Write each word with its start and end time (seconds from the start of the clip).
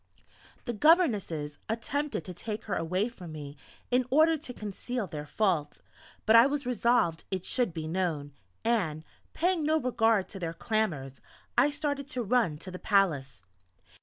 The 0.65 0.73
governesses 0.73 1.59
attempted 1.69 2.25
to 2.25 2.33
take 2.33 2.63
her 2.63 2.73
away 2.73 3.07
from 3.07 3.31
me 3.33 3.55
in 3.91 4.07
order 4.09 4.35
to 4.35 4.51
conceal 4.51 5.05
their 5.05 5.27
fault; 5.27 5.79
but 6.25 6.35
I 6.35 6.47
was 6.47 6.65
resolved 6.65 7.23
it 7.29 7.45
should 7.45 7.71
be 7.71 7.87
known, 7.87 8.33
and, 8.65 9.03
paying 9.33 9.61
no 9.61 9.79
regard 9.79 10.27
to 10.29 10.39
their 10.39 10.53
clamours, 10.55 11.21
I 11.55 11.69
started 11.69 12.07
to 12.07 12.23
run 12.23 12.57
to 12.57 12.71
the 12.71 12.79
palace. 12.79 13.43